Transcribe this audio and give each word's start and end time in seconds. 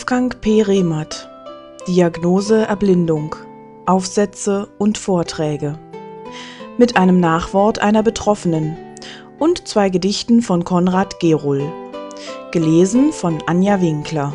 Wolfgang 0.00 0.40
P. 0.40 0.62
Rehmert 0.62 1.28
Diagnose 1.86 2.66
Erblindung 2.66 3.36
Aufsätze 3.84 4.70
und 4.78 4.96
Vorträge 4.96 5.78
mit 6.78 6.96
einem 6.96 7.20
Nachwort 7.20 7.80
einer 7.80 8.02
Betroffenen 8.02 8.78
und 9.38 9.68
zwei 9.68 9.90
Gedichten 9.90 10.40
von 10.40 10.64
Konrad 10.64 11.20
Gerohl. 11.20 11.70
Gelesen 12.50 13.12
von 13.12 13.42
Anja 13.44 13.82
Winkler. 13.82 14.32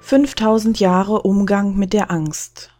Fünftausend 0.00 0.80
Jahre 0.80 1.20
Umgang 1.20 1.76
mit 1.76 1.92
der 1.92 2.10
Angst 2.10 2.73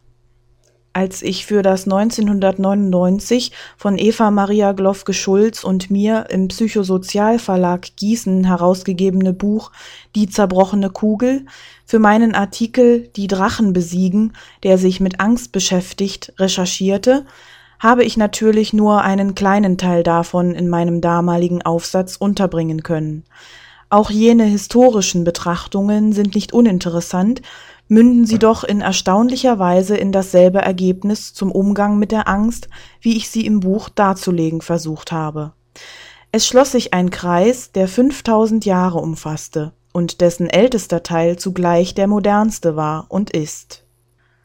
als 0.94 1.22
ich 1.22 1.44
für 1.44 1.62
das 1.62 1.84
1999 1.84 3.52
von 3.76 3.98
Eva 3.98 4.30
Maria 4.30 4.72
Glofke-Schulz 4.72 5.64
und 5.64 5.90
mir 5.90 6.26
im 6.30 6.48
Psychosozialverlag 6.48 7.96
Gießen 7.96 8.44
herausgegebene 8.44 9.32
Buch 9.32 9.72
Die 10.14 10.28
zerbrochene 10.28 10.90
Kugel 10.90 11.46
für 11.84 11.98
meinen 11.98 12.34
Artikel 12.34 13.08
Die 13.16 13.26
Drachen 13.26 13.72
besiegen, 13.72 14.32
der 14.62 14.78
sich 14.78 15.00
mit 15.00 15.20
Angst 15.20 15.52
beschäftigt, 15.52 16.32
recherchierte, 16.38 17.26
habe 17.80 18.04
ich 18.04 18.16
natürlich 18.16 18.72
nur 18.72 19.02
einen 19.02 19.34
kleinen 19.34 19.76
Teil 19.76 20.04
davon 20.04 20.54
in 20.54 20.68
meinem 20.68 21.00
damaligen 21.00 21.60
Aufsatz 21.62 22.16
unterbringen 22.16 22.82
können. 22.82 23.24
Auch 23.90 24.10
jene 24.10 24.44
historischen 24.44 25.24
Betrachtungen 25.24 26.12
sind 26.12 26.34
nicht 26.34 26.52
uninteressant, 26.52 27.42
münden 27.88 28.26
sie 28.26 28.38
doch 28.38 28.64
in 28.64 28.80
erstaunlicher 28.80 29.58
Weise 29.58 29.96
in 29.96 30.12
dasselbe 30.12 30.60
Ergebnis 30.60 31.34
zum 31.34 31.52
Umgang 31.52 31.98
mit 31.98 32.12
der 32.12 32.28
Angst, 32.28 32.68
wie 33.00 33.16
ich 33.16 33.30
sie 33.30 33.46
im 33.46 33.60
Buch 33.60 33.88
darzulegen 33.88 34.60
versucht 34.60 35.12
habe. 35.12 35.52
Es 36.32 36.46
schloss 36.46 36.72
sich 36.72 36.94
ein 36.94 37.10
Kreis, 37.10 37.72
der 37.72 37.86
5000 37.86 38.64
Jahre 38.64 38.98
umfasste 38.98 39.72
und 39.92 40.20
dessen 40.20 40.48
ältester 40.48 41.02
Teil 41.02 41.38
zugleich 41.38 41.94
der 41.94 42.08
modernste 42.08 42.74
war 42.74 43.06
und 43.08 43.30
ist. 43.30 43.84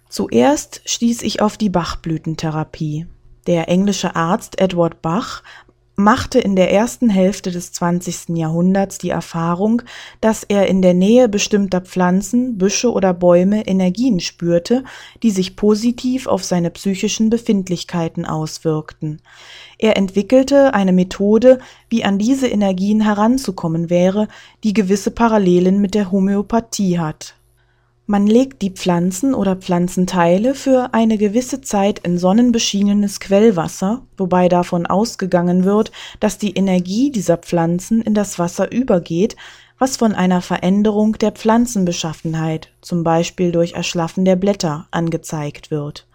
Zuerst 0.07 0.81
stieß 0.85 1.21
ich 1.23 1.41
auf 1.41 1.57
die 1.57 1.69
Bachblütentherapie. 1.69 3.07
Der 3.47 3.69
englische 3.69 4.15
Arzt 4.15 4.59
Edward 4.59 5.01
Bach 5.01 5.43
machte 5.99 6.39
in 6.39 6.55
der 6.55 6.71
ersten 6.71 7.09
Hälfte 7.09 7.51
des 7.51 7.71
20. 7.73 8.37
Jahrhunderts 8.37 8.97
die 8.97 9.09
Erfahrung, 9.09 9.81
dass 10.21 10.43
er 10.43 10.67
in 10.67 10.81
der 10.81 10.93
Nähe 10.93 11.29
bestimmter 11.29 11.81
Pflanzen, 11.81 12.57
Büsche 12.57 12.91
oder 12.91 13.13
Bäume 13.13 13.67
Energien 13.67 14.19
spürte, 14.19 14.83
die 15.21 15.31
sich 15.31 15.55
positiv 15.55 16.25
auf 16.25 16.43
seine 16.43 16.71
psychischen 16.71 17.29
Befindlichkeiten 17.29 18.25
auswirkten. 18.25 19.21
Er 19.77 19.97
entwickelte 19.97 20.73
eine 20.73 20.93
Methode, 20.93 21.59
wie 21.89 22.03
an 22.03 22.17
diese 22.17 22.47
Energien 22.47 23.01
heranzukommen 23.01 23.89
wäre, 23.89 24.27
die 24.63 24.73
gewisse 24.73 25.11
Parallelen 25.11 25.79
mit 25.81 25.93
der 25.95 26.11
Homöopathie 26.11 26.99
hat 26.99 27.35
man 28.09 28.25
legt 28.25 28.63
die 28.63 28.71
Pflanzen 28.71 29.35
oder 29.35 29.55
Pflanzenteile 29.55 30.55
für 30.55 30.95
eine 30.95 31.19
gewisse 31.19 31.61
Zeit 31.61 31.99
in 31.99 32.17
sonnenbeschienenes 32.17 33.19
Quellwasser, 33.19 34.01
wobei 34.17 34.49
davon 34.49 34.87
ausgegangen 34.87 35.63
wird, 35.63 35.91
dass 36.19 36.39
die 36.39 36.55
Energie 36.55 37.11
dieser 37.11 37.37
Pflanzen 37.37 38.01
in 38.01 38.15
das 38.15 38.39
Wasser 38.39 38.71
übergeht, 38.71 39.35
was 39.77 39.95
von 39.95 40.13
einer 40.13 40.41
Veränderung 40.41 41.19
der 41.19 41.33
Pflanzenbeschaffenheit, 41.33 42.71
zum 42.81 43.03
Beispiel 43.03 43.51
durch 43.51 43.73
Erschlaffen 43.73 44.25
der 44.25 44.37
Blätter, 44.37 44.87
angezeigt 44.89 45.69
wird. 45.69 46.07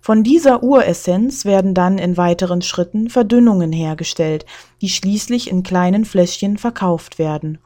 Von 0.00 0.22
dieser 0.22 0.62
Uressenz 0.62 1.44
werden 1.44 1.74
dann 1.74 1.98
in 1.98 2.16
weiteren 2.16 2.62
Schritten 2.62 3.10
Verdünnungen 3.10 3.72
hergestellt, 3.72 4.46
die 4.80 4.88
schließlich 4.88 5.50
in 5.50 5.62
kleinen 5.62 6.04
Fläschchen 6.04 6.56
verkauft 6.56 7.18
werden. 7.18 7.58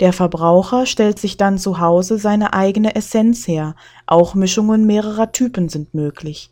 Der 0.00 0.12
Verbraucher 0.12 0.86
stellt 0.86 1.18
sich 1.18 1.36
dann 1.36 1.58
zu 1.58 1.78
Hause 1.78 2.18
seine 2.18 2.52
eigene 2.52 2.96
Essenz 2.96 3.46
her, 3.46 3.76
auch 4.06 4.34
Mischungen 4.34 4.86
mehrerer 4.86 5.30
Typen 5.32 5.68
sind 5.68 5.94
möglich. 5.94 6.50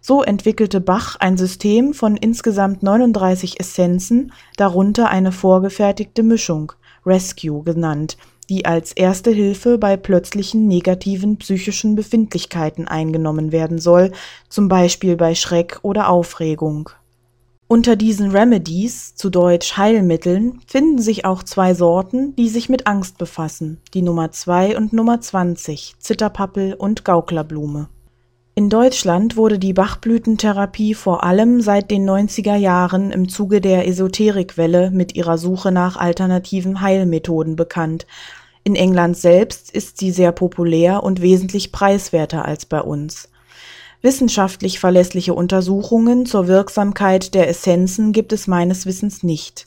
So 0.00 0.22
entwickelte 0.22 0.80
Bach 0.80 1.16
ein 1.20 1.36
System 1.36 1.92
von 1.92 2.16
insgesamt 2.16 2.82
39 2.82 3.60
Essenzen, 3.60 4.32
darunter 4.56 5.10
eine 5.10 5.30
vorgefertigte 5.30 6.22
Mischung, 6.22 6.72
Rescue 7.04 7.62
genannt, 7.62 8.16
die 8.50 8.66
als 8.66 8.92
erste 8.92 9.30
Hilfe 9.30 9.78
bei 9.78 9.96
plötzlichen 9.96 10.68
negativen 10.68 11.38
psychischen 11.38 11.94
Befindlichkeiten 11.96 12.86
eingenommen 12.86 13.52
werden 13.52 13.78
soll, 13.78 14.12
zum 14.50 14.68
Beispiel 14.68 15.16
bei 15.16 15.34
Schreck 15.34 15.78
oder 15.82 16.10
Aufregung 16.10 16.90
unter 17.72 17.94
diesen 17.94 18.32
Remedies, 18.32 19.14
zu 19.14 19.30
Deutsch 19.30 19.76
Heilmitteln, 19.76 20.60
finden 20.66 20.98
sich 20.98 21.24
auch 21.24 21.44
zwei 21.44 21.72
Sorten, 21.72 22.34
die 22.34 22.48
sich 22.48 22.68
mit 22.68 22.88
Angst 22.88 23.16
befassen, 23.16 23.78
die 23.94 24.02
Nummer 24.02 24.32
2 24.32 24.76
und 24.76 24.92
Nummer 24.92 25.20
20, 25.20 25.94
Zitterpappel 26.00 26.74
und 26.74 27.04
Gauklerblume. 27.04 27.88
In 28.56 28.70
Deutschland 28.70 29.36
wurde 29.36 29.60
die 29.60 29.72
Bachblütentherapie 29.72 30.94
vor 30.94 31.22
allem 31.22 31.60
seit 31.60 31.92
den 31.92 32.10
90er 32.10 32.56
Jahren 32.56 33.12
im 33.12 33.28
Zuge 33.28 33.60
der 33.60 33.86
Esoterikwelle 33.86 34.90
mit 34.90 35.14
ihrer 35.14 35.38
Suche 35.38 35.70
nach 35.70 35.96
alternativen 35.96 36.80
Heilmethoden 36.80 37.54
bekannt. 37.54 38.04
In 38.62 38.76
England 38.76 39.16
selbst 39.16 39.70
ist 39.70 39.98
sie 39.98 40.10
sehr 40.10 40.32
populär 40.32 41.02
und 41.02 41.22
wesentlich 41.22 41.72
preiswerter 41.72 42.44
als 42.44 42.66
bei 42.66 42.80
uns. 42.80 43.28
Wissenschaftlich 44.02 44.78
verlässliche 44.78 45.34
Untersuchungen 45.34 46.24
zur 46.24 46.46
Wirksamkeit 46.46 47.34
der 47.34 47.48
Essenzen 47.48 48.12
gibt 48.12 48.32
es 48.32 48.46
meines 48.46 48.86
Wissens 48.86 49.22
nicht. 49.22 49.66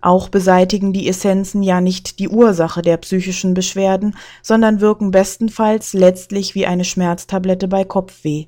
Auch 0.00 0.28
beseitigen 0.28 0.92
die 0.92 1.08
Essenzen 1.08 1.62
ja 1.62 1.80
nicht 1.80 2.18
die 2.18 2.28
Ursache 2.28 2.82
der 2.82 2.96
psychischen 2.96 3.54
Beschwerden, 3.54 4.16
sondern 4.42 4.80
wirken 4.80 5.12
bestenfalls 5.12 5.92
letztlich 5.92 6.54
wie 6.54 6.66
eine 6.66 6.84
Schmerztablette 6.84 7.68
bei 7.68 7.84
Kopfweh. 7.84 8.46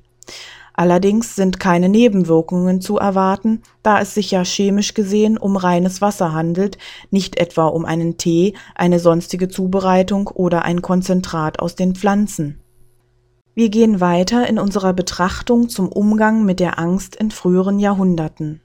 Allerdings 0.77 1.35
sind 1.35 1.59
keine 1.59 1.87
Nebenwirkungen 1.87 2.81
zu 2.81 2.97
erwarten, 2.97 3.61
da 3.81 4.01
es 4.01 4.13
sich 4.13 4.31
ja 4.31 4.43
chemisch 4.43 4.93
gesehen 4.93 5.37
um 5.37 5.55
reines 5.55 6.01
Wasser 6.01 6.33
handelt, 6.33 6.77
nicht 7.11 7.39
etwa 7.39 7.67
um 7.67 7.85
einen 7.85 8.17
Tee, 8.17 8.55
eine 8.75 8.99
sonstige 8.99 9.47
Zubereitung 9.47 10.27
oder 10.27 10.65
ein 10.65 10.81
Konzentrat 10.81 11.59
aus 11.59 11.75
den 11.75 11.95
Pflanzen. 11.95 12.59
Wir 13.53 13.69
gehen 13.69 14.01
weiter 14.01 14.47
in 14.49 14.59
unserer 14.59 14.91
Betrachtung 14.91 15.69
zum 15.69 15.87
Umgang 15.87 16.43
mit 16.43 16.59
der 16.59 16.77
Angst 16.77 17.15
in 17.15 17.31
früheren 17.31 17.79
Jahrhunderten. 17.79 18.61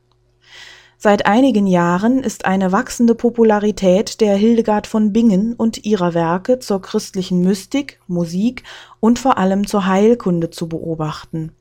Seit 1.03 1.25
einigen 1.25 1.67
Jahren 1.67 2.23
ist 2.23 2.45
eine 2.45 2.73
wachsende 2.73 3.15
Popularität 3.15 4.21
der 4.21 4.37
Hildegard 4.37 4.87
von 4.87 5.15
Bingen 5.15 5.55
und 5.55 5.87
ihrer 5.87 6.13
Werke 6.13 6.59
zur 6.59 6.83
christlichen 6.83 7.41
Mystik, 7.41 7.99
Musik 8.07 8.65
und 9.01 9.19
vor 9.19 9.39
allem 9.39 9.67
zur 9.67 9.87
Heilkunde 9.87 10.51
zu 10.51 10.69
beobachten. 10.69 11.53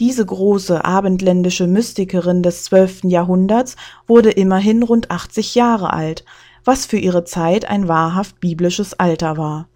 Diese 0.00 0.26
große 0.26 0.84
abendländische 0.84 1.68
Mystikerin 1.68 2.42
des 2.42 2.64
zwölften 2.64 3.10
Jahrhunderts 3.10 3.76
wurde 4.08 4.32
immerhin 4.32 4.82
rund 4.82 5.12
80 5.12 5.54
Jahre 5.54 5.92
alt, 5.92 6.24
was 6.64 6.84
für 6.84 6.98
ihre 6.98 7.22
Zeit 7.22 7.66
ein 7.66 7.86
wahrhaft 7.86 8.40
biblisches 8.40 8.98
Alter 8.98 9.36
war. 9.36 9.68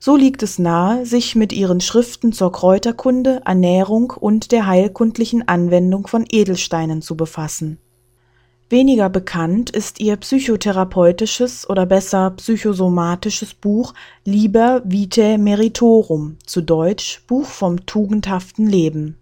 So 0.00 0.16
liegt 0.16 0.42
es 0.42 0.58
nahe, 0.58 1.06
sich 1.06 1.36
mit 1.36 1.52
ihren 1.52 1.80
Schriften 1.80 2.32
zur 2.32 2.50
Kräuterkunde, 2.50 3.42
Ernährung 3.44 4.10
und 4.10 4.50
der 4.50 4.66
heilkundlichen 4.66 5.46
Anwendung 5.46 6.08
von 6.08 6.24
Edelsteinen 6.28 7.00
zu 7.00 7.16
befassen. 7.16 7.78
Weniger 8.68 9.08
bekannt 9.08 9.70
ist 9.70 10.00
ihr 10.00 10.16
psychotherapeutisches 10.16 11.70
oder 11.70 11.86
besser 11.86 12.30
psychosomatisches 12.30 13.54
Buch 13.54 13.94
Liber 14.24 14.82
Vitae 14.84 15.38
Meritorum, 15.38 16.36
zu 16.44 16.62
Deutsch 16.62 17.22
Buch 17.28 17.46
vom 17.46 17.86
tugendhaften 17.86 18.66
Leben. 18.66 19.18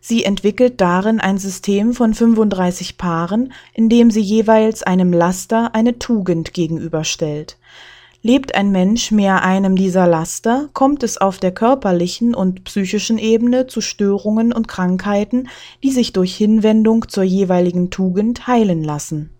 Sie 0.00 0.22
entwickelt 0.22 0.80
darin 0.80 1.18
ein 1.18 1.38
System 1.38 1.92
von 1.92 2.14
35 2.14 2.96
Paaren, 2.96 3.52
in 3.74 3.88
dem 3.88 4.12
sie 4.12 4.20
jeweils 4.20 4.84
einem 4.84 5.12
Laster 5.12 5.74
eine 5.74 5.98
Tugend 5.98 6.54
gegenüberstellt. 6.54 7.58
Lebt 8.20 8.56
ein 8.56 8.72
Mensch 8.72 9.12
mehr 9.12 9.44
einem 9.44 9.76
dieser 9.76 10.08
Laster, 10.08 10.68
kommt 10.72 11.04
es 11.04 11.18
auf 11.18 11.38
der 11.38 11.52
körperlichen 11.52 12.34
und 12.34 12.64
psychischen 12.64 13.16
Ebene 13.16 13.68
zu 13.68 13.80
Störungen 13.80 14.52
und 14.52 14.66
Krankheiten, 14.66 15.48
die 15.84 15.92
sich 15.92 16.12
durch 16.12 16.36
Hinwendung 16.36 17.08
zur 17.08 17.22
jeweiligen 17.22 17.90
Tugend 17.90 18.48
heilen 18.48 18.82
lassen. 18.82 19.30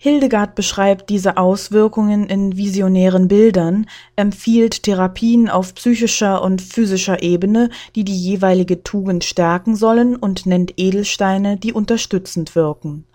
Hildegard 0.00 0.54
beschreibt 0.54 1.10
diese 1.10 1.36
Auswirkungen 1.36 2.28
in 2.28 2.56
visionären 2.56 3.26
Bildern, 3.26 3.86
empfiehlt 4.14 4.84
Therapien 4.84 5.50
auf 5.50 5.74
psychischer 5.74 6.40
und 6.40 6.62
physischer 6.62 7.22
Ebene, 7.22 7.68
die 7.96 8.04
die 8.04 8.16
jeweilige 8.16 8.84
Tugend 8.84 9.24
stärken 9.24 9.74
sollen 9.74 10.14
und 10.14 10.46
nennt 10.46 10.74
Edelsteine, 10.76 11.56
die 11.56 11.72
unterstützend 11.72 12.54
wirken. 12.54 13.06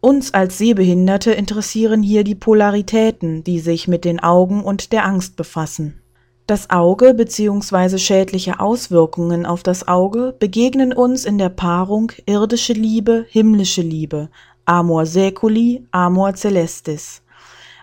Uns 0.00 0.34
als 0.34 0.58
Sehbehinderte 0.58 1.32
interessieren 1.32 2.02
hier 2.02 2.22
die 2.22 2.34
Polaritäten, 2.34 3.42
die 3.42 3.60
sich 3.60 3.88
mit 3.88 4.04
den 4.04 4.20
Augen 4.20 4.62
und 4.62 4.92
der 4.92 5.04
Angst 5.04 5.36
befassen. 5.36 6.00
Das 6.46 6.70
Auge 6.70 7.12
bzw. 7.14 7.98
schädliche 7.98 8.60
Auswirkungen 8.60 9.46
auf 9.46 9.64
das 9.64 9.88
Auge 9.88 10.32
begegnen 10.38 10.92
uns 10.92 11.24
in 11.24 11.38
der 11.38 11.48
Paarung 11.48 12.12
irdische 12.26 12.72
Liebe, 12.72 13.26
himmlische 13.28 13.82
Liebe, 13.82 14.28
Amor 14.64 15.06
saeculi, 15.06 15.86
Amor 15.90 16.34
celestis. 16.34 17.22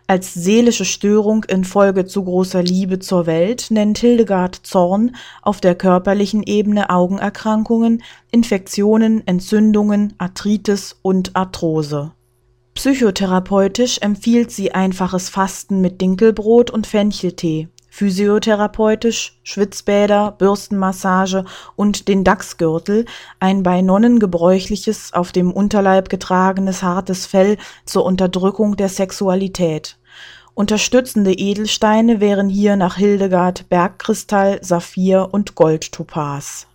Als 0.06 0.34
seelische 0.34 0.84
Störung 0.84 1.46
infolge 1.46 2.06
zu 2.06 2.26
großer 2.26 2.62
Liebe 2.62 3.00
zur 3.00 3.26
Welt 3.26 3.68
nennt 3.70 3.98
Hildegard 4.00 4.60
Zorn 4.64 5.16
auf 5.42 5.62
der 5.62 5.76
körperlichen 5.76 6.44
Ebene 6.44 6.90
Augenerkrankungen, 6.90 8.04
Infektionen, 8.30 9.26
Entzündungen, 9.26 10.14
Arthritis 10.18 10.98
und 11.02 11.36
Arthrose. 11.36 12.12
Psychotherapeutisch 12.76 14.00
empfiehlt 14.00 14.52
sie 14.52 14.74
einfaches 14.74 15.30
Fasten 15.30 15.80
mit 15.80 16.02
Dinkelbrot 16.02 16.70
und 16.70 16.86
Fencheltee 16.86 17.70
physiotherapeutisch, 17.94 19.38
Schwitzbäder, 19.44 20.32
Bürstenmassage 20.40 21.46
und 21.76 22.08
den 22.08 22.24
Dachsgürtel, 22.24 23.06
ein 23.40 23.62
bei 23.62 23.84
Nonnen 23.84 24.18
gebräuchliches, 24.18 25.14
auf 25.14 25.32
dem 25.32 25.52
Unterleib 25.52 26.10
getragenes 26.10 26.82
hartes 26.82 27.28
Fell 27.28 27.58
zur 27.86 28.04
Unterdrückung 28.04 28.78
der 28.78 28.90
Sexualität. 28.90 30.00
Unterstützende 30.56 31.34
Edelsteine 31.34 32.20
wären 32.20 32.50
hier 32.50 32.78
nach 32.78 32.96
Hildegard 32.96 33.70
Bergkristall, 33.70 34.58
Saphir 34.64 35.30
und 35.32 35.54
Goldtopaz. 35.54 36.66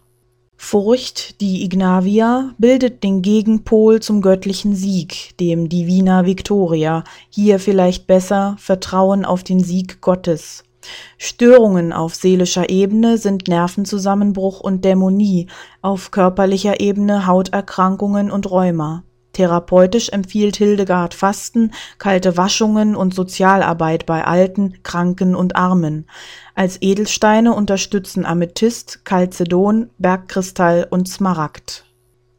Furcht, 0.57 1.41
die 1.41 1.65
Ignavia, 1.65 2.55
bildet 2.59 3.03
den 3.03 3.23
Gegenpol 3.23 3.99
zum 3.99 4.23
göttlichen 4.23 4.77
Sieg, 4.77 5.37
dem 5.39 5.69
Divina 5.69 6.27
Victoria, 6.27 7.03
hier 7.29 7.59
vielleicht 7.59 8.07
besser 8.07 8.55
Vertrauen 8.61 9.25
auf 9.25 9.43
den 9.43 9.65
Sieg 9.65 10.01
Gottes. 10.01 10.63
Störungen 11.17 11.93
auf 11.93 12.15
seelischer 12.15 12.69
Ebene 12.71 13.19
sind 13.19 13.49
Nervenzusammenbruch 13.49 14.61
und 14.61 14.85
Dämonie, 14.85 15.49
auf 15.83 16.11
körperlicher 16.11 16.81
Ebene 16.81 17.27
Hauterkrankungen 17.27 18.31
und 18.31 18.51
Rheuma. 18.51 19.05
Therapeutisch 19.33 20.09
empfiehlt 20.09 20.57
Hildegard 20.57 21.15
Fasten, 21.15 21.71
kalte 21.99 22.37
Waschungen 22.37 22.97
und 22.97 23.15
Sozialarbeit 23.15 24.05
bei 24.05 24.25
Alten, 24.25 24.83
Kranken 24.83 25.37
und 25.37 25.55
Armen. 25.55 26.07
Als 26.57 26.83
Edelsteine 26.83 27.55
unterstützen 27.55 28.27
Amethyst, 28.27 29.05
Chalcedon, 29.05 29.91
Bergkristall 29.99 30.89
und 30.91 31.09
Smaragd. 31.09 31.88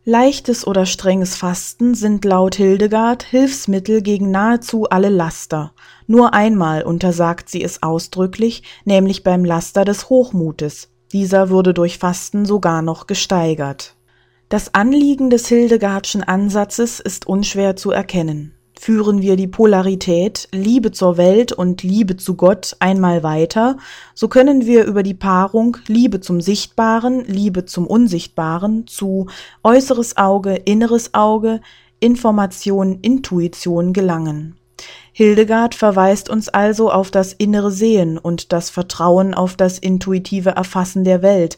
Leichtes 0.10 0.66
oder 0.66 0.88
strenges 0.88 1.36
Fasten 1.36 1.94
sind 1.94 2.26
laut 2.26 2.56
Hildegard 2.56 3.22
Hilfsmittel 3.22 4.02
gegen 4.02 4.32
nahezu 4.32 4.90
alle 4.90 5.10
Laster. 5.10 5.72
Nur 6.08 6.34
einmal 6.34 6.82
untersagt 6.82 7.48
sie 7.48 7.64
es 7.64 7.84
ausdrücklich, 7.84 8.64
nämlich 8.86 9.24
beim 9.24 9.46
Laster 9.46 9.86
des 9.86 10.10
Hochmutes. 10.10 10.90
Dieser 11.14 11.52
würde 11.52 11.76
durch 11.76 12.00
Fasten 12.00 12.48
sogar 12.48 12.82
noch 12.82 13.06
gesteigert. 13.06 13.94
Das 14.50 14.74
Anliegen 14.74 15.30
des 15.30 15.48
Hildegardschen 15.48 16.24
Ansatzes 16.24 17.00
ist 17.00 17.28
unschwer 17.28 17.76
zu 17.76 17.92
erkennen. 17.92 18.56
Führen 18.82 19.22
wir 19.22 19.36
die 19.36 19.50
Polarität 19.50 20.48
Liebe 20.54 20.94
zur 20.94 21.18
Welt 21.18 21.52
und 21.52 21.84
Liebe 21.84 22.16
zu 22.16 22.36
Gott 22.36 22.78
einmal 22.80 23.24
weiter, 23.24 23.76
so 24.16 24.30
können 24.30 24.66
wir 24.66 24.86
über 24.86 25.04
die 25.04 25.14
Paarung 25.14 25.76
Liebe 25.88 26.22
zum 26.22 26.40
Sichtbaren, 26.40 27.26
Liebe 27.26 27.66
zum 27.66 27.86
Unsichtbaren 27.86 28.88
zu 28.88 29.28
äußeres 29.66 30.16
Auge, 30.16 30.56
inneres 30.56 31.14
Auge, 31.14 31.60
Information, 32.00 33.00
Intuition 33.02 33.92
gelangen. 33.92 34.56
Hildegard 35.12 35.76
verweist 35.76 36.30
uns 36.30 36.48
also 36.48 36.90
auf 36.90 37.12
das 37.12 37.34
innere 37.34 37.72
Sehen 37.72 38.18
und 38.18 38.54
das 38.54 38.70
Vertrauen 38.70 39.34
auf 39.34 39.58
das 39.58 39.78
intuitive 39.78 40.52
Erfassen 40.52 41.04
der 41.04 41.22
Welt, 41.22 41.58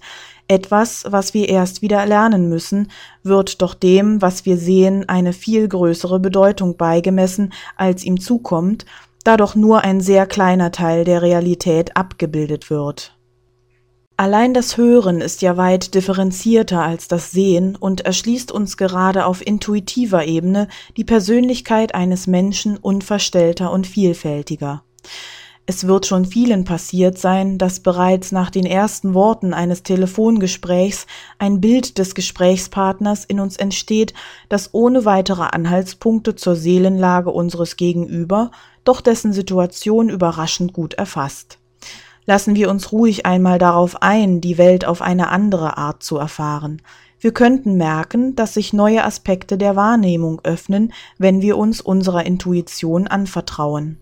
etwas, 0.51 1.05
was 1.07 1.33
wir 1.33 1.47
erst 1.47 1.81
wieder 1.81 2.05
lernen 2.05 2.49
müssen, 2.49 2.91
wird 3.23 3.61
doch 3.61 3.73
dem, 3.73 4.21
was 4.21 4.45
wir 4.45 4.57
sehen, 4.57 5.07
eine 5.07 5.31
viel 5.31 5.67
größere 5.67 6.19
Bedeutung 6.19 6.75
beigemessen, 6.75 7.53
als 7.77 8.03
ihm 8.03 8.19
zukommt, 8.19 8.85
da 9.23 9.37
doch 9.37 9.55
nur 9.55 9.83
ein 9.83 10.01
sehr 10.01 10.27
kleiner 10.27 10.71
Teil 10.71 11.05
der 11.05 11.21
Realität 11.21 11.95
abgebildet 11.95 12.69
wird. 12.69 13.17
Allein 14.17 14.53
das 14.53 14.77
Hören 14.77 15.21
ist 15.21 15.41
ja 15.41 15.55
weit 15.57 15.95
differenzierter 15.95 16.83
als 16.83 17.07
das 17.07 17.31
Sehen 17.31 17.75
und 17.75 18.01
erschließt 18.01 18.51
uns 18.51 18.75
gerade 18.75 19.25
auf 19.25 19.45
intuitiver 19.45 20.25
Ebene 20.25 20.67
die 20.97 21.05
Persönlichkeit 21.05 21.95
eines 21.95 22.27
Menschen 22.27 22.77
unverstellter 22.77 23.71
und 23.71 23.87
vielfältiger. 23.87 24.83
Es 25.71 25.87
wird 25.87 26.05
schon 26.05 26.25
vielen 26.25 26.65
passiert 26.65 27.17
sein, 27.17 27.57
dass 27.57 27.79
bereits 27.79 28.33
nach 28.33 28.49
den 28.49 28.65
ersten 28.65 29.13
Worten 29.13 29.53
eines 29.53 29.83
Telefongesprächs 29.83 31.07
ein 31.39 31.61
Bild 31.61 31.97
des 31.97 32.13
Gesprächspartners 32.13 33.23
in 33.23 33.39
uns 33.39 33.55
entsteht, 33.55 34.13
das 34.49 34.73
ohne 34.73 35.05
weitere 35.05 35.43
Anhaltspunkte 35.43 36.35
zur 36.35 36.57
Seelenlage 36.57 37.29
unseres 37.29 37.77
Gegenüber, 37.77 38.51
doch 38.83 38.99
dessen 38.99 39.31
Situation 39.31 40.09
überraschend 40.09 40.73
gut 40.73 40.95
erfasst. 40.95 41.57
Lassen 42.25 42.55
wir 42.55 42.69
uns 42.69 42.91
ruhig 42.91 43.25
einmal 43.25 43.57
darauf 43.57 44.01
ein, 44.01 44.41
die 44.41 44.57
Welt 44.57 44.83
auf 44.83 45.01
eine 45.01 45.29
andere 45.29 45.77
Art 45.77 46.03
zu 46.03 46.17
erfahren. 46.17 46.81
Wir 47.17 47.31
könnten 47.31 47.77
merken, 47.77 48.35
dass 48.35 48.55
sich 48.55 48.73
neue 48.73 49.05
Aspekte 49.05 49.57
der 49.57 49.77
Wahrnehmung 49.77 50.41
öffnen, 50.43 50.91
wenn 51.17 51.41
wir 51.41 51.55
uns 51.55 51.79
unserer 51.79 52.25
Intuition 52.25 53.07
anvertrauen. 53.07 54.00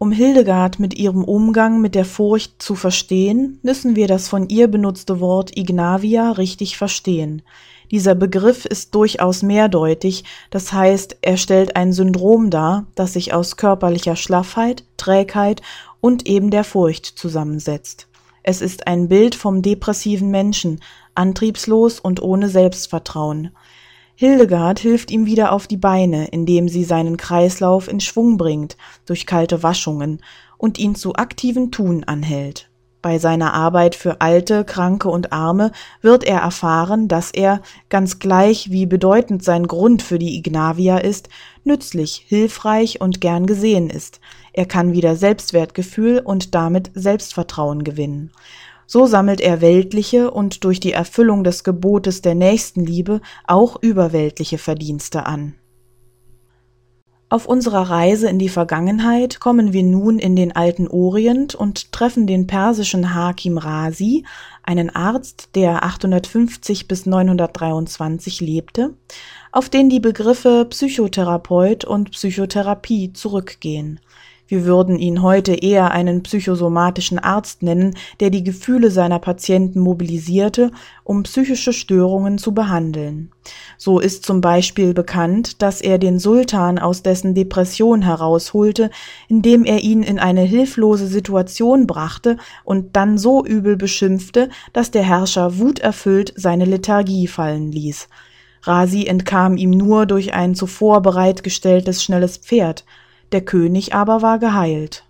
Um 0.00 0.12
Hildegard 0.12 0.78
mit 0.78 0.94
ihrem 0.94 1.24
Umgang 1.24 1.80
mit 1.80 1.96
der 1.96 2.04
Furcht 2.04 2.62
zu 2.62 2.76
verstehen, 2.76 3.58
müssen 3.64 3.96
wir 3.96 4.06
das 4.06 4.28
von 4.28 4.48
ihr 4.48 4.68
benutzte 4.68 5.18
Wort 5.18 5.56
Ignavia 5.56 6.30
richtig 6.30 6.76
verstehen. 6.76 7.42
Dieser 7.90 8.14
Begriff 8.14 8.64
ist 8.64 8.94
durchaus 8.94 9.42
mehrdeutig, 9.42 10.22
das 10.50 10.72
heißt, 10.72 11.16
er 11.22 11.36
stellt 11.36 11.74
ein 11.74 11.92
Syndrom 11.92 12.48
dar, 12.48 12.86
das 12.94 13.14
sich 13.14 13.34
aus 13.34 13.56
körperlicher 13.56 14.14
Schlaffheit, 14.14 14.84
Trägheit 14.98 15.62
und 16.00 16.28
eben 16.28 16.52
der 16.52 16.62
Furcht 16.62 17.06
zusammensetzt. 17.06 18.06
Es 18.44 18.60
ist 18.60 18.86
ein 18.86 19.08
Bild 19.08 19.34
vom 19.34 19.62
depressiven 19.62 20.30
Menschen, 20.30 20.80
antriebslos 21.16 21.98
und 21.98 22.22
ohne 22.22 22.48
Selbstvertrauen. 22.48 23.50
Hildegard 24.20 24.80
hilft 24.80 25.12
ihm 25.12 25.26
wieder 25.26 25.52
auf 25.52 25.68
die 25.68 25.76
Beine, 25.76 26.26
indem 26.26 26.68
sie 26.68 26.82
seinen 26.82 27.16
Kreislauf 27.16 27.86
in 27.86 28.00
Schwung 28.00 28.36
bringt 28.36 28.76
durch 29.06 29.26
kalte 29.26 29.62
Waschungen 29.62 30.20
und 30.56 30.76
ihn 30.76 30.96
zu 30.96 31.14
aktivem 31.14 31.70
Tun 31.70 32.02
anhält. 32.02 32.68
Bei 33.00 33.20
seiner 33.20 33.54
Arbeit 33.54 33.94
für 33.94 34.20
Alte, 34.20 34.64
Kranke 34.64 35.08
und 35.08 35.32
Arme 35.32 35.70
wird 36.02 36.24
er 36.24 36.40
erfahren, 36.40 37.06
dass 37.06 37.30
er, 37.30 37.60
ganz 37.90 38.18
gleich 38.18 38.72
wie 38.72 38.86
bedeutend 38.86 39.44
sein 39.44 39.68
Grund 39.68 40.02
für 40.02 40.18
die 40.18 40.36
Ignavia 40.36 40.98
ist, 40.98 41.28
nützlich, 41.62 42.24
hilfreich 42.26 43.00
und 43.00 43.20
gern 43.20 43.46
gesehen 43.46 43.88
ist. 43.88 44.18
Er 44.52 44.66
kann 44.66 44.94
wieder 44.94 45.14
Selbstwertgefühl 45.14 46.18
und 46.18 46.56
damit 46.56 46.90
Selbstvertrauen 46.94 47.84
gewinnen. 47.84 48.32
So 48.90 49.04
sammelt 49.04 49.42
er 49.42 49.60
weltliche 49.60 50.30
und 50.30 50.64
durch 50.64 50.80
die 50.80 50.92
Erfüllung 50.92 51.44
des 51.44 51.62
Gebotes 51.62 52.22
der 52.22 52.34
Nächstenliebe 52.34 53.20
auch 53.46 53.76
überweltliche 53.82 54.56
Verdienste 54.56 55.26
an. 55.26 55.56
Auf 57.28 57.44
unserer 57.44 57.90
Reise 57.90 58.30
in 58.30 58.38
die 58.38 58.48
Vergangenheit 58.48 59.40
kommen 59.40 59.74
wir 59.74 59.82
nun 59.82 60.18
in 60.18 60.36
den 60.36 60.56
alten 60.56 60.88
Orient 60.88 61.54
und 61.54 61.92
treffen 61.92 62.26
den 62.26 62.46
persischen 62.46 63.14
Hakim 63.14 63.58
Razi, 63.58 64.24
einen 64.62 64.88
Arzt, 64.88 65.50
der 65.54 65.84
850 65.84 66.88
bis 66.88 67.04
923 67.04 68.40
lebte, 68.40 68.94
auf 69.52 69.68
den 69.68 69.90
die 69.90 70.00
Begriffe 70.00 70.64
Psychotherapeut 70.70 71.84
und 71.84 72.12
Psychotherapie 72.12 73.12
zurückgehen. 73.12 74.00
Wir 74.48 74.64
würden 74.64 74.98
ihn 74.98 75.20
heute 75.20 75.52
eher 75.52 75.90
einen 75.90 76.22
psychosomatischen 76.22 77.18
Arzt 77.18 77.62
nennen, 77.62 77.94
der 78.18 78.30
die 78.30 78.42
Gefühle 78.42 78.90
seiner 78.90 79.18
Patienten 79.18 79.78
mobilisierte, 79.78 80.70
um 81.04 81.24
psychische 81.24 81.74
Störungen 81.74 82.38
zu 82.38 82.54
behandeln. 82.54 83.30
So 83.76 84.00
ist 84.00 84.24
zum 84.24 84.40
Beispiel 84.40 84.94
bekannt, 84.94 85.60
dass 85.60 85.82
er 85.82 85.98
den 85.98 86.18
Sultan 86.18 86.78
aus 86.78 87.02
dessen 87.02 87.34
Depression 87.34 88.00
herausholte, 88.00 88.90
indem 89.28 89.66
er 89.66 89.80
ihn 89.80 90.02
in 90.02 90.18
eine 90.18 90.42
hilflose 90.42 91.08
Situation 91.08 91.86
brachte 91.86 92.38
und 92.64 92.96
dann 92.96 93.18
so 93.18 93.44
übel 93.44 93.76
beschimpfte, 93.76 94.48
dass 94.72 94.90
der 94.90 95.02
Herrscher 95.02 95.58
wuterfüllt 95.58 96.32
seine 96.36 96.64
Lethargie 96.64 97.26
fallen 97.26 97.70
ließ. 97.70 98.08
Rasi 98.62 99.04
entkam 99.04 99.58
ihm 99.58 99.70
nur 99.70 100.06
durch 100.06 100.32
ein 100.32 100.54
zuvor 100.54 101.02
bereitgestelltes 101.02 102.02
schnelles 102.02 102.38
Pferd, 102.38 102.86
der 103.32 103.42
König 103.42 103.94
aber 103.94 104.22
war 104.22 104.38
geheilt. 104.38 105.04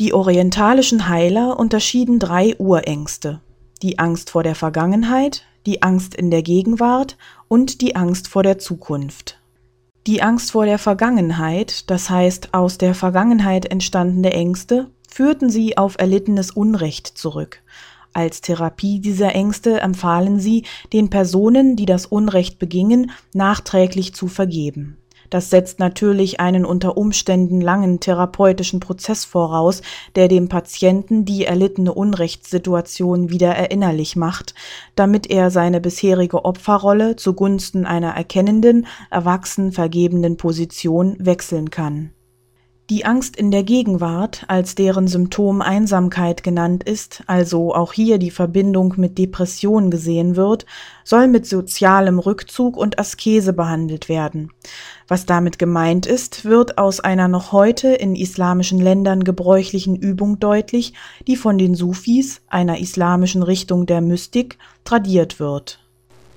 Die 0.00 0.14
orientalischen 0.14 1.08
Heiler 1.08 1.58
unterschieden 1.58 2.18
drei 2.18 2.56
Urängste 2.58 3.40
die 3.82 3.98
Angst 3.98 4.30
vor 4.30 4.42
der 4.42 4.54
Vergangenheit, 4.54 5.42
die 5.66 5.82
Angst 5.82 6.14
in 6.14 6.30
der 6.30 6.42
Gegenwart 6.42 7.16
und 7.48 7.80
die 7.80 7.96
Angst 7.96 8.28
vor 8.28 8.42
der 8.42 8.58
Zukunft. 8.58 9.38
Die 10.06 10.22
Angst 10.22 10.52
vor 10.52 10.66
der 10.66 10.78
Vergangenheit, 10.78 11.90
das 11.90 12.10
heißt 12.10 12.54
aus 12.54 12.78
der 12.78 12.94
Vergangenheit 12.94 13.66
entstandene 13.66 14.32
Ängste, 14.32 14.88
führten 15.08 15.50
sie 15.50 15.76
auf 15.76 15.96
erlittenes 15.98 16.50
Unrecht 16.50 17.06
zurück. 17.06 17.62
Als 18.12 18.40
Therapie 18.40 19.00
dieser 19.00 19.34
Ängste 19.34 19.80
empfahlen 19.80 20.38
sie, 20.38 20.64
den 20.92 21.10
Personen, 21.10 21.76
die 21.76 21.86
das 21.86 22.06
Unrecht 22.06 22.58
begingen, 22.58 23.10
nachträglich 23.32 24.14
zu 24.14 24.28
vergeben. 24.28 24.98
Das 25.32 25.48
setzt 25.48 25.78
natürlich 25.78 26.40
einen 26.40 26.66
unter 26.66 26.98
Umständen 26.98 27.62
langen 27.62 28.00
therapeutischen 28.00 28.80
Prozess 28.80 29.24
voraus, 29.24 29.80
der 30.14 30.28
dem 30.28 30.50
Patienten 30.50 31.24
die 31.24 31.46
erlittene 31.46 31.94
Unrechtssituation 31.94 33.30
wieder 33.30 33.48
erinnerlich 33.48 34.14
macht, 34.14 34.54
damit 34.94 35.30
er 35.30 35.50
seine 35.50 35.80
bisherige 35.80 36.44
Opferrolle 36.44 37.16
zugunsten 37.16 37.86
einer 37.86 38.10
erkennenden, 38.10 38.86
erwachsen 39.10 39.72
vergebenden 39.72 40.36
Position 40.36 41.16
wechseln 41.18 41.70
kann 41.70 42.10
die 42.92 43.06
Angst 43.06 43.36
in 43.36 43.50
der 43.50 43.62
Gegenwart, 43.62 44.44
als 44.48 44.74
deren 44.74 45.08
Symptom 45.08 45.62
Einsamkeit 45.62 46.42
genannt 46.42 46.84
ist, 46.84 47.22
also 47.26 47.74
auch 47.74 47.94
hier 47.94 48.18
die 48.18 48.30
Verbindung 48.30 48.92
mit 48.98 49.16
Depression 49.16 49.90
gesehen 49.90 50.36
wird, 50.36 50.66
soll 51.02 51.26
mit 51.26 51.46
sozialem 51.46 52.18
Rückzug 52.18 52.76
und 52.76 52.98
Askese 52.98 53.54
behandelt 53.54 54.10
werden. 54.10 54.50
Was 55.08 55.24
damit 55.24 55.58
gemeint 55.58 56.04
ist, 56.04 56.44
wird 56.44 56.76
aus 56.76 57.00
einer 57.00 57.28
noch 57.28 57.50
heute 57.50 57.88
in 57.88 58.14
islamischen 58.14 58.78
Ländern 58.78 59.24
gebräuchlichen 59.24 59.96
Übung 59.96 60.38
deutlich, 60.38 60.92
die 61.26 61.36
von 61.36 61.56
den 61.56 61.74
Sufis, 61.74 62.42
einer 62.46 62.78
islamischen 62.78 63.42
Richtung 63.42 63.86
der 63.86 64.02
Mystik, 64.02 64.58
tradiert 64.84 65.40
wird. 65.40 65.78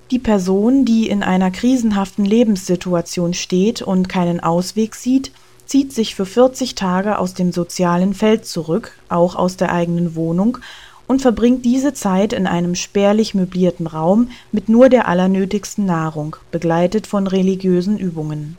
Die 0.09 0.19
Person, 0.19 0.85
die 0.85 1.09
in 1.09 1.21
einer 1.21 1.51
krisenhaften 1.51 2.23
Lebenssituation 2.23 3.33
steht 3.33 3.81
und 3.81 4.07
keinen 4.07 4.39
Ausweg 4.39 4.95
sieht, 4.95 5.33
zieht 5.65 5.93
sich 5.93 6.15
für 6.15 6.25
40 6.25 6.75
Tage 6.75 7.17
aus 7.17 7.33
dem 7.33 7.51
sozialen 7.51 8.13
Feld 8.13 8.45
zurück, 8.45 8.93
auch 9.09 9.35
aus 9.35 9.57
der 9.57 9.73
eigenen 9.73 10.15
Wohnung, 10.15 10.59
und 11.07 11.21
verbringt 11.21 11.65
diese 11.65 11.93
Zeit 11.93 12.33
in 12.33 12.47
einem 12.47 12.75
spärlich 12.75 13.35
möblierten 13.35 13.87
Raum 13.87 14.29
mit 14.51 14.69
nur 14.69 14.89
der 14.89 15.07
allernötigsten 15.07 15.85
Nahrung, 15.85 16.35
begleitet 16.51 17.07
von 17.07 17.27
religiösen 17.27 17.97
Übungen. 17.97 18.57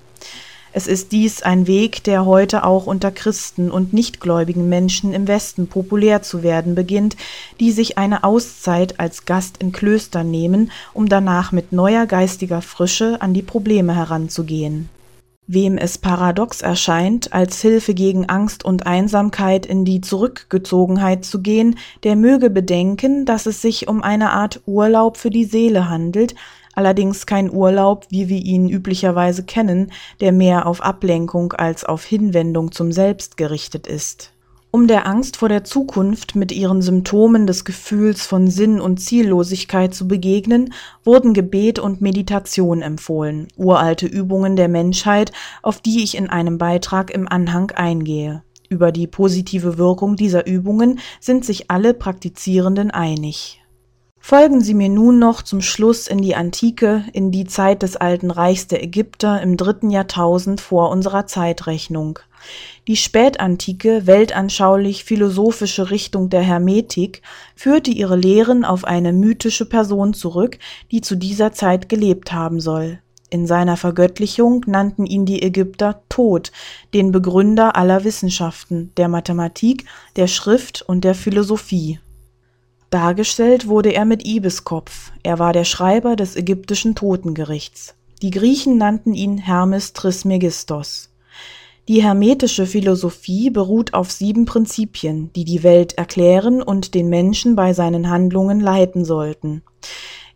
Es 0.72 0.86
ist 0.86 1.12
dies 1.12 1.42
ein 1.42 1.66
Weg, 1.66 2.04
der 2.04 2.26
heute 2.26 2.62
auch 2.62 2.86
unter 2.86 3.10
Christen 3.10 3.70
und 3.70 3.94
nichtgläubigen 3.94 4.68
Menschen 4.68 5.14
im 5.14 5.26
Westen 5.26 5.68
populär 5.68 6.20
zu 6.20 6.42
werden 6.42 6.74
beginnt, 6.74 7.16
die 7.60 7.72
sich 7.72 7.96
eine 7.96 8.24
Auszeit 8.24 9.00
als 9.00 9.24
Gast 9.24 9.56
in 9.56 9.72
Klöstern 9.72 10.30
nehmen, 10.30 10.70
um 10.92 11.08
danach 11.08 11.50
mit 11.50 11.72
neuer 11.72 12.04
geistiger 12.04 12.60
Frische 12.60 13.22
an 13.22 13.32
die 13.32 13.40
Probleme 13.40 13.96
heranzugehen. 13.96 14.90
Wem 15.48 15.78
es 15.78 15.96
paradox 15.96 16.60
erscheint, 16.60 17.32
als 17.32 17.60
Hilfe 17.60 17.94
gegen 17.94 18.28
Angst 18.28 18.64
und 18.64 18.84
Einsamkeit 18.84 19.64
in 19.64 19.84
die 19.84 20.00
Zurückgezogenheit 20.00 21.24
zu 21.24 21.40
gehen, 21.40 21.78
der 22.02 22.16
möge 22.16 22.50
bedenken, 22.50 23.24
dass 23.24 23.46
es 23.46 23.62
sich 23.62 23.86
um 23.86 24.02
eine 24.02 24.32
Art 24.32 24.60
Urlaub 24.66 25.16
für 25.16 25.30
die 25.30 25.44
Seele 25.44 25.88
handelt, 25.88 26.34
allerdings 26.74 27.26
kein 27.26 27.52
Urlaub, 27.52 28.06
wie 28.08 28.28
wir 28.28 28.38
ihn 28.38 28.68
üblicherweise 28.68 29.44
kennen, 29.44 29.92
der 30.20 30.32
mehr 30.32 30.66
auf 30.66 30.80
Ablenkung 30.80 31.52
als 31.52 31.84
auf 31.84 32.04
Hinwendung 32.04 32.72
zum 32.72 32.90
Selbst 32.90 33.36
gerichtet 33.36 33.86
ist. 33.86 34.32
Um 34.76 34.88
der 34.88 35.06
Angst 35.06 35.38
vor 35.38 35.48
der 35.48 35.64
Zukunft 35.64 36.36
mit 36.36 36.52
ihren 36.52 36.82
Symptomen 36.82 37.46
des 37.46 37.64
Gefühls 37.64 38.26
von 38.26 38.50
Sinn 38.50 38.78
und 38.78 38.98
Ziellosigkeit 38.98 39.94
zu 39.94 40.06
begegnen, 40.06 40.74
wurden 41.02 41.32
Gebet 41.32 41.78
und 41.78 42.02
Meditation 42.02 42.82
empfohlen, 42.82 43.48
uralte 43.56 44.06
Übungen 44.06 44.54
der 44.54 44.68
Menschheit, 44.68 45.32
auf 45.62 45.80
die 45.80 46.04
ich 46.04 46.14
in 46.14 46.28
einem 46.28 46.58
Beitrag 46.58 47.10
im 47.10 47.26
Anhang 47.26 47.70
eingehe. 47.70 48.42
Über 48.68 48.92
die 48.92 49.06
positive 49.06 49.78
Wirkung 49.78 50.14
dieser 50.14 50.46
Übungen 50.46 50.98
sind 51.20 51.46
sich 51.46 51.70
alle 51.70 51.94
Praktizierenden 51.94 52.90
einig. 52.90 53.62
Folgen 54.28 54.60
Sie 54.60 54.74
mir 54.74 54.88
nun 54.88 55.20
noch 55.20 55.42
zum 55.42 55.62
Schluss 55.62 56.08
in 56.08 56.18
die 56.18 56.34
Antike, 56.34 57.04
in 57.12 57.30
die 57.30 57.44
Zeit 57.44 57.84
des 57.84 57.94
alten 57.94 58.32
Reichs 58.32 58.66
der 58.66 58.82
Ägypter 58.82 59.40
im 59.40 59.56
dritten 59.56 59.88
Jahrtausend 59.88 60.60
vor 60.60 60.90
unserer 60.90 61.28
Zeitrechnung. 61.28 62.18
Die 62.88 62.96
spätantike, 62.96 64.08
weltanschaulich-philosophische 64.08 65.92
Richtung 65.92 66.28
der 66.28 66.40
Hermetik 66.40 67.22
führte 67.54 67.92
ihre 67.92 68.16
Lehren 68.16 68.64
auf 68.64 68.84
eine 68.84 69.12
mythische 69.12 69.64
Person 69.64 70.12
zurück, 70.12 70.58
die 70.90 71.02
zu 71.02 71.14
dieser 71.14 71.52
Zeit 71.52 71.88
gelebt 71.88 72.32
haben 72.32 72.58
soll. 72.58 72.98
In 73.30 73.46
seiner 73.46 73.76
Vergöttlichung 73.76 74.64
nannten 74.66 75.06
ihn 75.06 75.24
die 75.24 75.40
Ägypter 75.40 76.02
Tod, 76.08 76.50
den 76.94 77.12
Begründer 77.12 77.76
aller 77.76 78.02
Wissenschaften, 78.02 78.90
der 78.96 79.06
Mathematik, 79.06 79.84
der 80.16 80.26
Schrift 80.26 80.82
und 80.82 81.04
der 81.04 81.14
Philosophie. 81.14 82.00
Dargestellt 82.90 83.66
wurde 83.66 83.92
er 83.92 84.04
mit 84.04 84.24
Ibeskopf, 84.24 85.10
er 85.24 85.40
war 85.40 85.52
der 85.52 85.64
Schreiber 85.64 86.14
des 86.14 86.36
ägyptischen 86.36 86.94
Totengerichts. 86.94 87.96
Die 88.22 88.30
Griechen 88.30 88.78
nannten 88.78 89.12
ihn 89.12 89.38
Hermes 89.38 89.92
Trismegistos. 89.92 91.10
Die 91.88 92.02
hermetische 92.02 92.64
Philosophie 92.64 93.50
beruht 93.50 93.92
auf 93.92 94.12
sieben 94.12 94.44
Prinzipien, 94.44 95.32
die 95.34 95.44
die 95.44 95.64
Welt 95.64 95.94
erklären 95.98 96.62
und 96.62 96.94
den 96.94 97.08
Menschen 97.08 97.56
bei 97.56 97.72
seinen 97.72 98.08
Handlungen 98.08 98.60
leiten 98.60 99.04
sollten. 99.04 99.62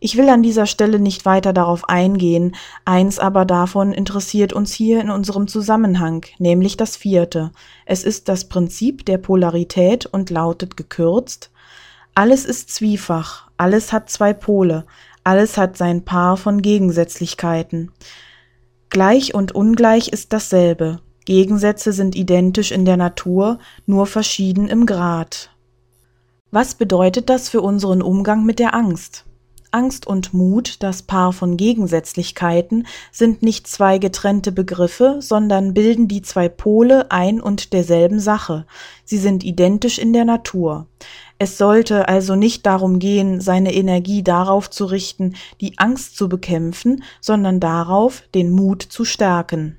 Ich 0.01 0.17
will 0.17 0.27
an 0.29 0.43
dieser 0.43 0.65
Stelle 0.65 0.99
nicht 0.99 1.25
weiter 1.25 1.53
darauf 1.53 1.87
eingehen, 1.87 2.55
eins 2.85 3.17
aber 3.19 3.45
davon 3.45 3.93
interessiert 3.93 4.51
uns 4.51 4.73
hier 4.73 4.99
in 4.99 5.09
unserem 5.09 5.47
Zusammenhang, 5.47 6.25
nämlich 6.37 6.75
das 6.75 6.97
vierte. 6.97 7.51
Es 7.85 8.03
ist 8.03 8.27
das 8.27 8.49
Prinzip 8.49 9.05
der 9.05 9.19
Polarität 9.19 10.05
und 10.05 10.29
lautet 10.29 10.75
gekürzt 10.75 11.50
alles 12.15 12.45
ist 12.45 12.69
zwiefach, 12.69 13.49
alles 13.57 13.93
hat 13.93 14.09
zwei 14.09 14.33
Pole, 14.33 14.85
alles 15.23 15.57
hat 15.57 15.77
sein 15.77 16.03
Paar 16.03 16.37
von 16.37 16.61
Gegensätzlichkeiten. 16.61 17.91
Gleich 18.89 19.33
und 19.33 19.53
ungleich 19.53 20.09
ist 20.09 20.33
dasselbe. 20.33 20.99
Gegensätze 21.25 21.93
sind 21.93 22.15
identisch 22.15 22.71
in 22.71 22.83
der 22.83 22.97
Natur, 22.97 23.59
nur 23.85 24.05
verschieden 24.07 24.67
im 24.67 24.85
Grad. 24.85 25.51
Was 26.49 26.75
bedeutet 26.75 27.29
das 27.29 27.47
für 27.47 27.61
unseren 27.61 28.01
Umgang 28.01 28.45
mit 28.45 28.59
der 28.59 28.73
Angst? 28.73 29.25
Angst 29.71 30.05
und 30.05 30.33
Mut, 30.33 30.77
das 30.83 31.01
Paar 31.01 31.33
von 31.33 31.57
Gegensätzlichkeiten, 31.57 32.87
sind 33.11 33.41
nicht 33.41 33.67
zwei 33.67 33.97
getrennte 33.97 34.51
Begriffe, 34.51 35.17
sondern 35.19 35.73
bilden 35.73 36.07
die 36.07 36.21
zwei 36.21 36.49
Pole 36.49 37.09
ein 37.11 37.41
und 37.41 37.73
derselben 37.73 38.19
Sache. 38.19 38.65
Sie 39.05 39.17
sind 39.17 39.43
identisch 39.43 39.97
in 39.97 40.13
der 40.13 40.25
Natur. 40.25 40.87
Es 41.39 41.57
sollte 41.57 42.07
also 42.07 42.35
nicht 42.35 42.65
darum 42.65 42.99
gehen, 42.99 43.41
seine 43.41 43.73
Energie 43.73 44.23
darauf 44.23 44.69
zu 44.69 44.85
richten, 44.85 45.35
die 45.59 45.77
Angst 45.79 46.15
zu 46.15 46.29
bekämpfen, 46.29 47.03
sondern 47.19 47.59
darauf, 47.59 48.23
den 48.35 48.51
Mut 48.51 48.83
zu 48.83 49.05
stärken. 49.05 49.77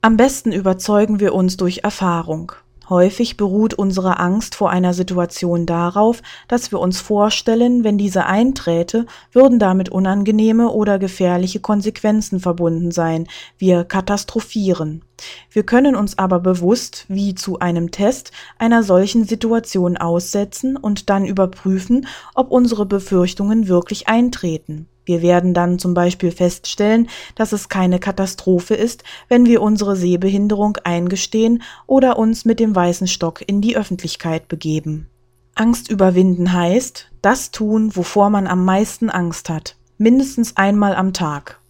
Am 0.00 0.16
besten 0.16 0.52
überzeugen 0.52 1.20
wir 1.20 1.34
uns 1.34 1.56
durch 1.56 1.80
Erfahrung. 1.82 2.52
Häufig 2.88 3.36
beruht 3.36 3.74
unsere 3.74 4.18
Angst 4.18 4.54
vor 4.54 4.70
einer 4.70 4.92
Situation 4.92 5.66
darauf, 5.66 6.22
dass 6.48 6.70
wir 6.70 6.80
uns 6.80 7.00
vorstellen, 7.00 7.82
wenn 7.82 7.96
diese 7.96 8.26
einträte, 8.26 9.06
würden 9.32 9.58
damit 9.58 9.88
unangenehme 9.88 10.70
oder 10.70 10.98
gefährliche 10.98 11.60
Konsequenzen 11.60 12.40
verbunden 12.40 12.90
sein. 12.90 13.26
Wir 13.56 13.84
katastrophieren. 13.84 15.02
Wir 15.50 15.64
können 15.64 15.96
uns 15.96 16.18
aber 16.18 16.40
bewusst, 16.40 17.06
wie 17.08 17.34
zu 17.34 17.58
einem 17.58 17.90
Test, 17.90 18.32
einer 18.58 18.82
solchen 18.82 19.24
Situation 19.24 19.96
aussetzen 19.96 20.76
und 20.76 21.08
dann 21.08 21.24
überprüfen, 21.24 22.06
ob 22.34 22.50
unsere 22.50 22.84
Befürchtungen 22.84 23.68
wirklich 23.68 24.08
eintreten. 24.08 24.88
Wir 25.04 25.22
werden 25.22 25.54
dann 25.54 25.78
zum 25.78 25.94
Beispiel 25.94 26.30
feststellen, 26.32 27.08
dass 27.34 27.52
es 27.52 27.68
keine 27.68 27.98
Katastrophe 27.98 28.74
ist, 28.74 29.04
wenn 29.28 29.46
wir 29.46 29.62
unsere 29.62 29.96
Sehbehinderung 29.96 30.78
eingestehen 30.84 31.62
oder 31.86 32.18
uns 32.18 32.44
mit 32.44 32.60
dem 32.60 32.74
weißen 32.74 33.06
Stock 33.06 33.42
in 33.46 33.60
die 33.60 33.76
Öffentlichkeit 33.76 34.48
begeben. 34.48 35.08
Angst 35.54 35.90
überwinden 35.90 36.52
heißt, 36.52 37.10
das 37.22 37.50
tun, 37.50 37.94
wovor 37.94 38.30
man 38.30 38.46
am 38.46 38.64
meisten 38.64 39.10
Angst 39.10 39.48
hat, 39.48 39.76
mindestens 39.98 40.56
einmal 40.56 40.94
am 40.94 41.12
Tag. 41.12 41.60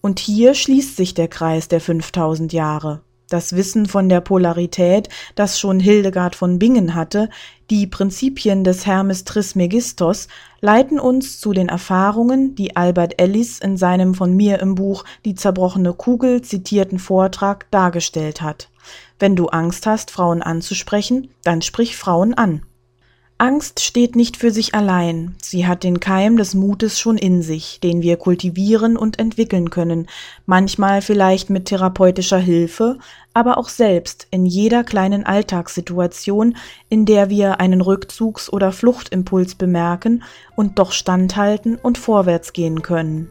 Und 0.00 0.18
hier 0.18 0.54
schließt 0.54 0.96
sich 0.96 1.14
der 1.14 1.28
Kreis 1.28 1.68
der 1.68 1.80
5000 1.80 2.52
Jahre 2.52 3.02
das 3.28 3.54
Wissen 3.56 3.86
von 3.86 4.08
der 4.08 4.20
Polarität, 4.20 5.08
das 5.34 5.58
schon 5.58 5.80
Hildegard 5.80 6.36
von 6.36 6.58
Bingen 6.58 6.94
hatte, 6.94 7.30
die 7.70 7.86
Prinzipien 7.86 8.62
des 8.64 8.84
Hermes 8.84 9.24
Trismegistos 9.24 10.28
leiten 10.60 11.00
uns 11.00 11.40
zu 11.40 11.52
den 11.52 11.68
Erfahrungen, 11.68 12.54
die 12.54 12.76
Albert 12.76 13.20
Ellis 13.20 13.58
in 13.58 13.76
seinem 13.76 14.14
von 14.14 14.34
mir 14.36 14.60
im 14.60 14.74
Buch 14.74 15.04
Die 15.24 15.34
zerbrochene 15.34 15.94
Kugel 15.94 16.42
zitierten 16.42 16.98
Vortrag 16.98 17.70
dargestellt 17.70 18.42
hat. 18.42 18.68
Wenn 19.18 19.36
du 19.36 19.46
Angst 19.46 19.86
hast, 19.86 20.10
Frauen 20.10 20.42
anzusprechen, 20.42 21.30
dann 21.42 21.62
sprich 21.62 21.96
Frauen 21.96 22.34
an. 22.34 22.62
Angst 23.36 23.80
steht 23.80 24.14
nicht 24.14 24.36
für 24.36 24.52
sich 24.52 24.76
allein, 24.76 25.34
sie 25.42 25.66
hat 25.66 25.82
den 25.82 25.98
Keim 25.98 26.36
des 26.36 26.54
Mutes 26.54 27.00
schon 27.00 27.18
in 27.18 27.42
sich, 27.42 27.80
den 27.80 28.00
wir 28.00 28.16
kultivieren 28.16 28.96
und 28.96 29.18
entwickeln 29.18 29.70
können, 29.70 30.06
manchmal 30.46 31.02
vielleicht 31.02 31.50
mit 31.50 31.64
therapeutischer 31.64 32.38
Hilfe, 32.38 32.96
aber 33.32 33.58
auch 33.58 33.68
selbst 33.68 34.28
in 34.30 34.46
jeder 34.46 34.84
kleinen 34.84 35.26
Alltagssituation, 35.26 36.56
in 36.88 37.06
der 37.06 37.28
wir 37.28 37.58
einen 37.58 37.82
Rückzugs- 37.82 38.48
oder 38.48 38.70
Fluchtimpuls 38.70 39.56
bemerken 39.56 40.22
und 40.54 40.78
doch 40.78 40.92
standhalten 40.92 41.74
und 41.74 41.98
vorwärts 41.98 42.52
gehen 42.52 42.82
können. 42.82 43.30